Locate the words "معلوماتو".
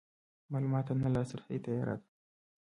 0.51-0.87